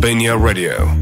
[0.04, 1.01] Albania Radio.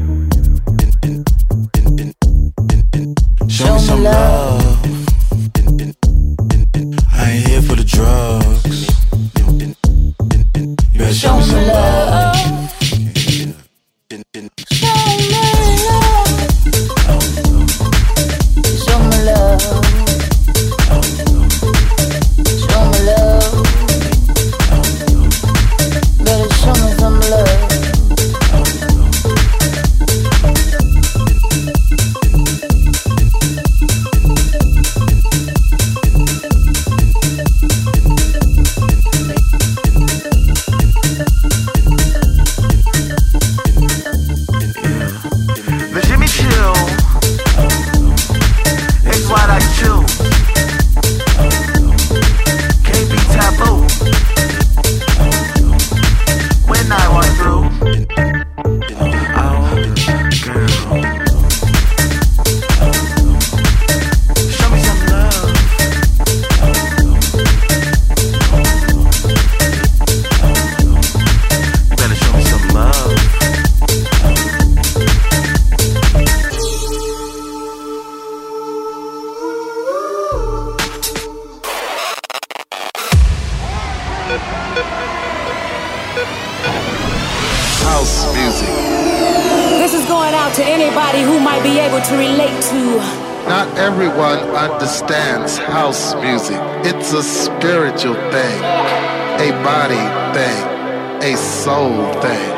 [101.60, 101.92] soul
[102.22, 102.50] thing.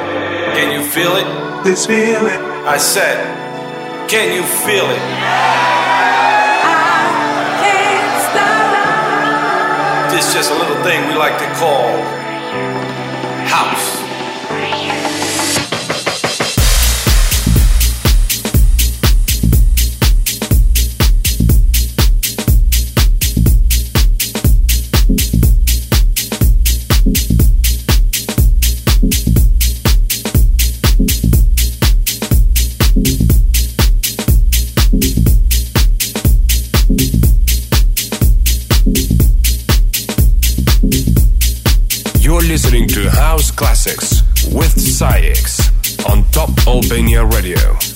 [0.54, 1.26] Can you feel it?
[1.64, 2.40] This feeling.
[2.64, 3.18] I said,
[4.08, 5.02] can you feel it?
[6.62, 6.78] I
[7.62, 10.12] can't stop.
[10.12, 11.98] This just a little thing we like to call
[13.50, 14.01] house.
[47.24, 47.91] Radio.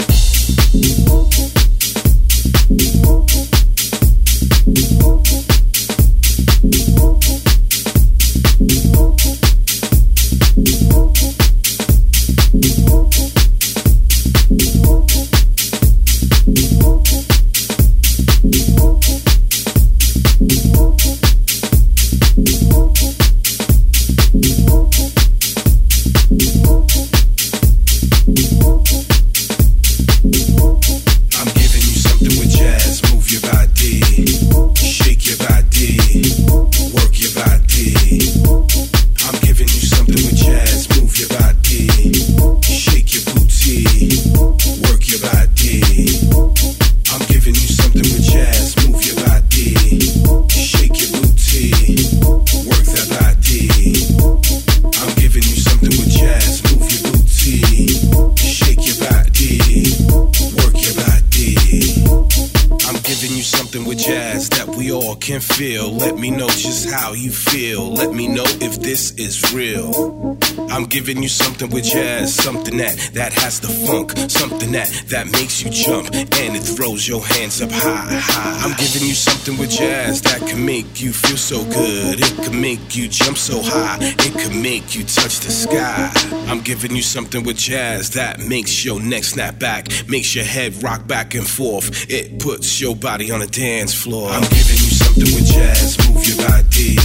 [65.37, 65.93] Can feel.
[65.93, 67.93] Let me know just how you feel.
[67.93, 70.39] Let me know if this is real.
[70.71, 75.27] I'm giving you something with jazz, something that that has the funk, something that that
[75.33, 78.65] makes you jump and it throws your hands up high, high.
[78.65, 82.21] I'm giving you something with jazz that can make you feel so good.
[82.21, 83.99] It can make you jump so high.
[84.01, 86.11] It can make you touch the sky.
[86.49, 90.83] I'm giving you something with jazz that makes your neck snap back, makes your head
[90.83, 92.11] rock back and forth.
[92.11, 94.31] It puts your body on a dance floor.
[94.31, 94.86] I'm giving
[95.25, 95.97] with jazz.
[96.09, 96.97] Move your body,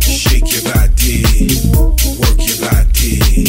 [0.00, 1.22] shake your body,
[2.18, 3.46] work your body.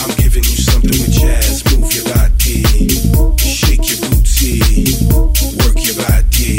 [0.00, 1.62] I'm giving you something with jazz.
[1.70, 2.62] Move your body,
[3.36, 4.60] shake your booty,
[5.60, 6.56] work your body.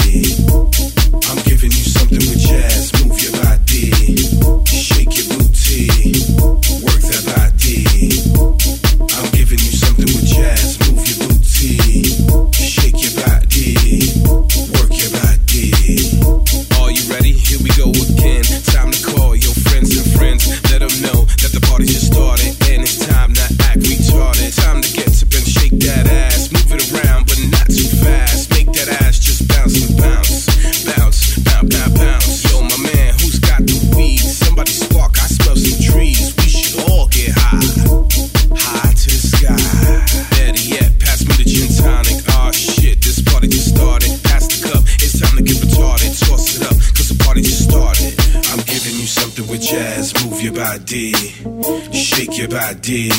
[52.47, 53.09] Your body,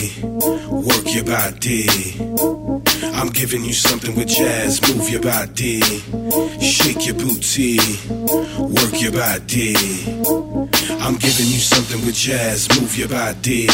[0.70, 1.86] work your body.
[3.14, 4.80] I'm giving you something with jazz.
[4.94, 5.80] Move your body,
[6.60, 9.74] shake your booty, work your body.
[11.00, 12.68] I'm giving you something with jazz.
[12.80, 13.68] Move your body,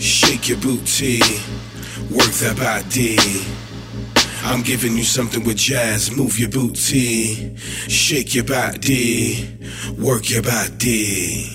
[0.00, 1.20] shake your booty,
[2.10, 3.16] work that body.
[4.44, 6.14] I'm giving you something with jazz.
[6.14, 9.48] Move your booty, shake your body,
[9.98, 11.54] work your body.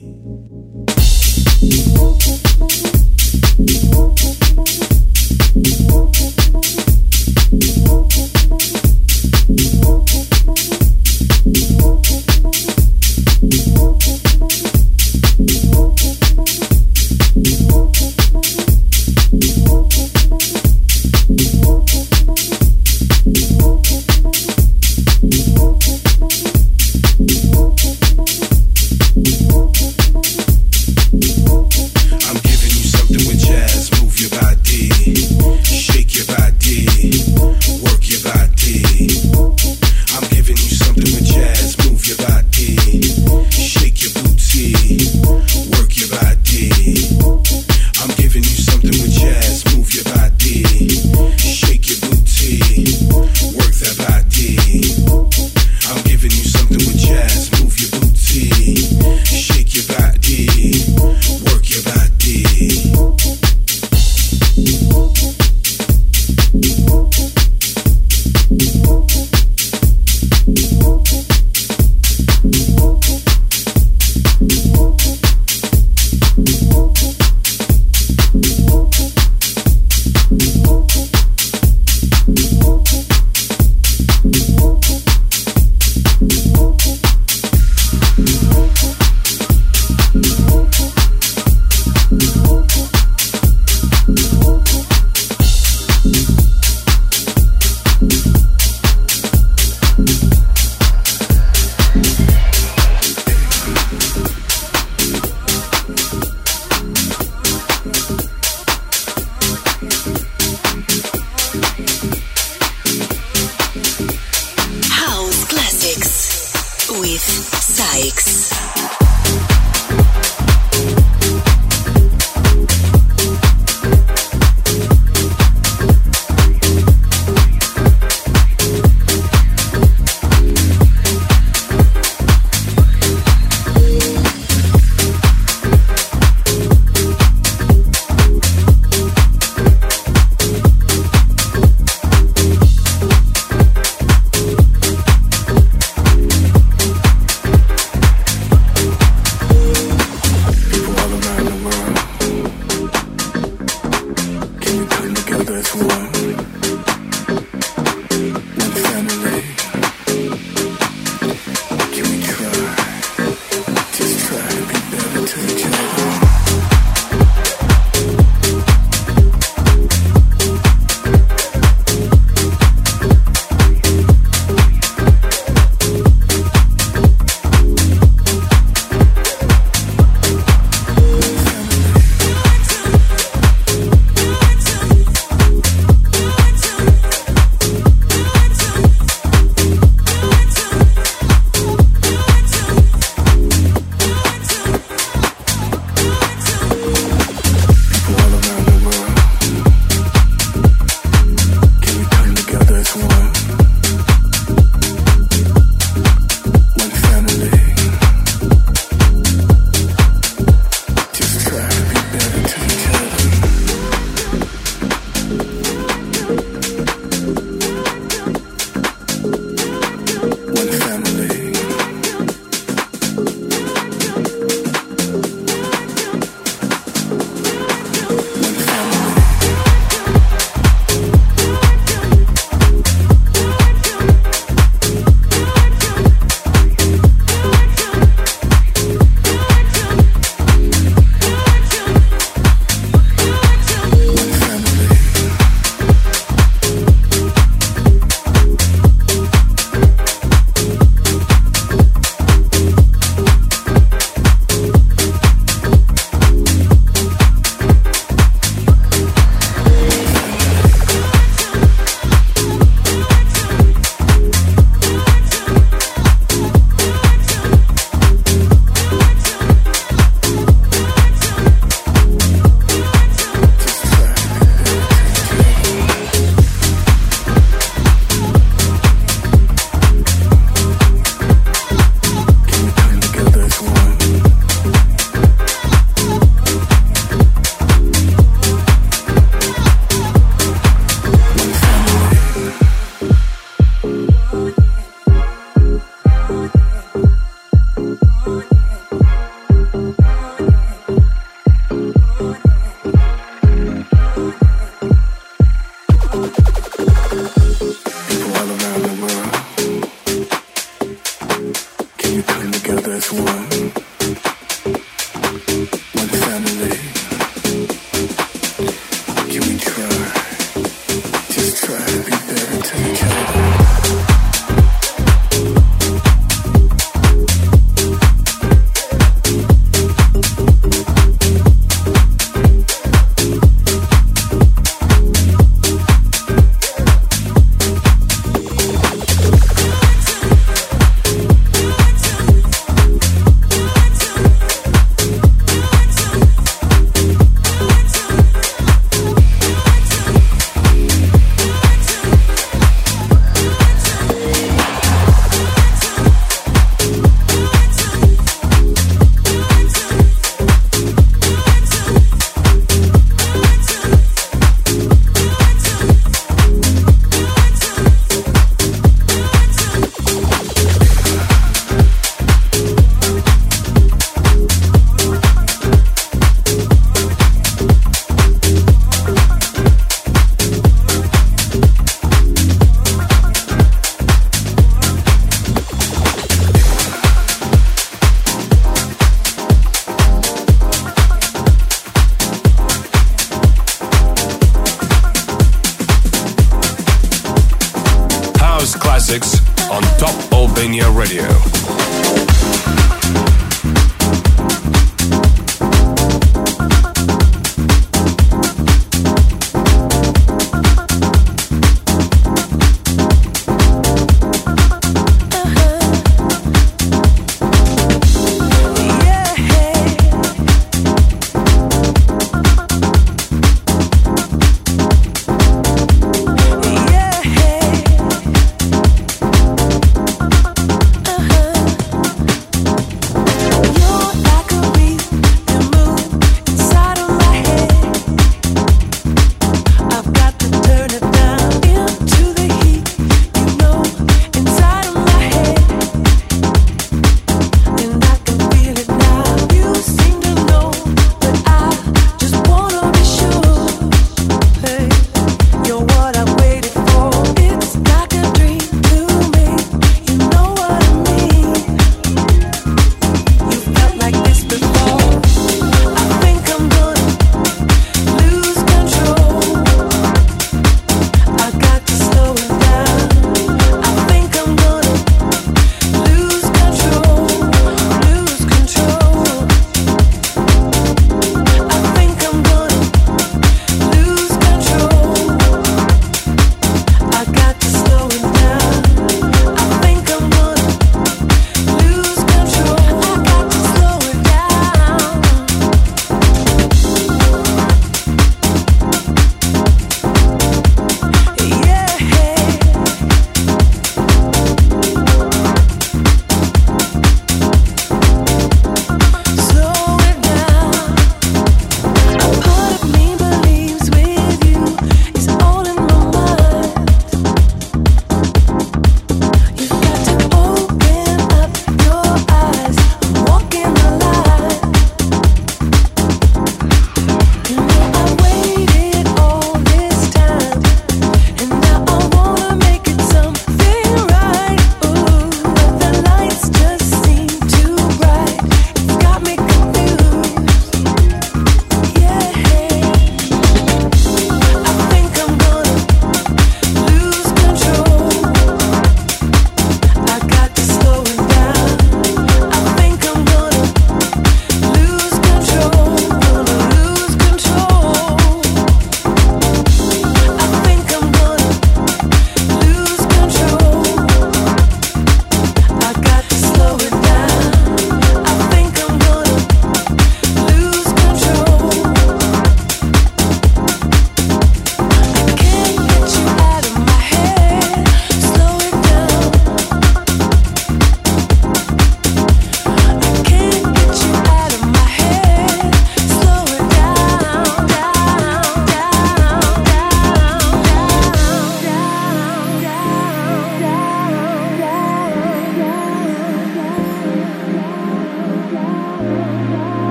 [155.10, 155.46] look at
[155.76, 156.89] one.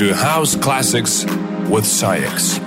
[0.00, 1.26] to House Classics
[1.68, 2.58] with SAIX.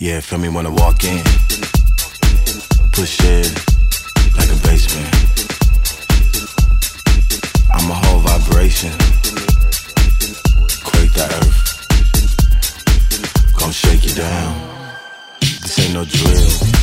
[0.00, 1.24] Yeah, feel me when I walk in.
[2.92, 3.52] Push it
[4.36, 5.10] like a basement.
[7.74, 8.92] I'm a whole vibration.
[10.84, 11.60] Quake the earth.
[13.58, 14.54] Gonna shake you down.
[15.40, 16.77] This ain't no drill.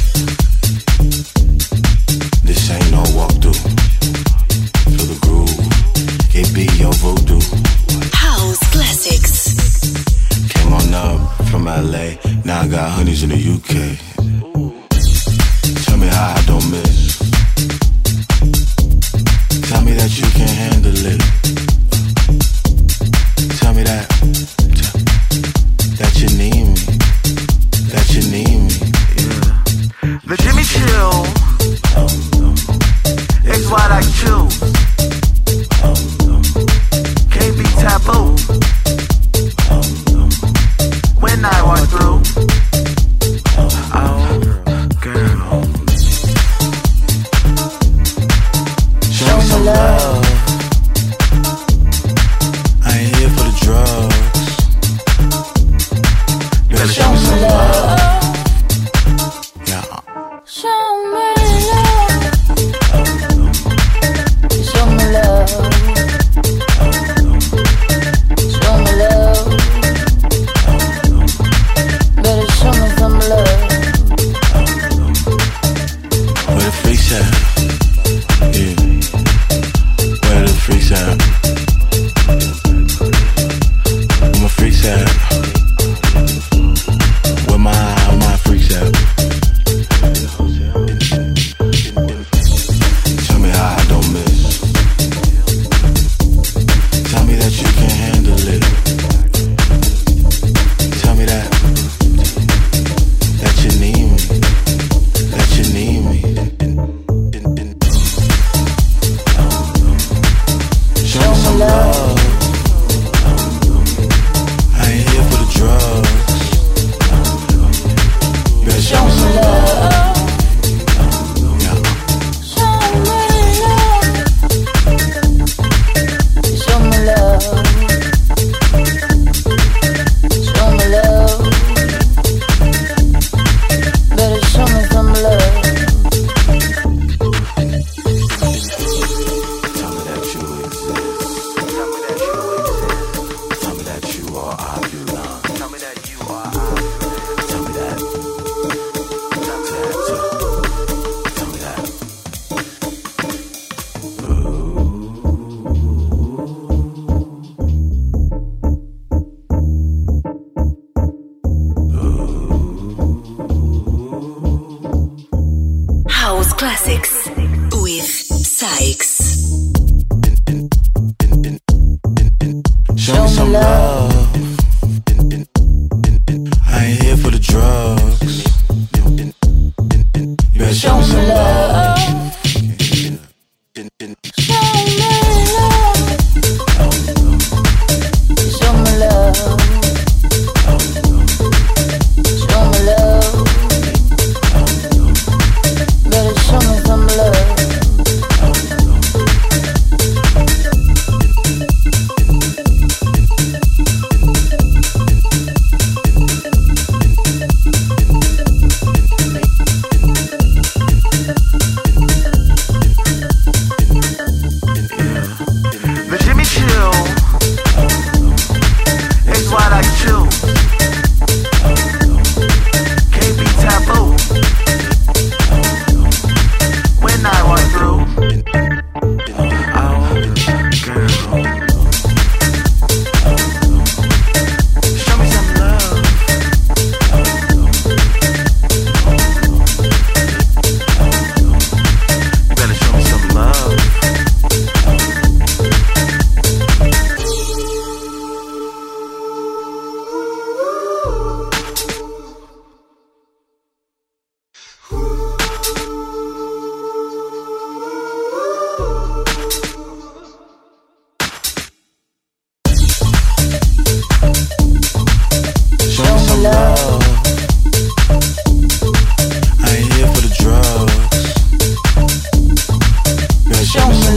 [76.83, 77.44] Reset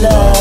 [0.01, 0.38] love.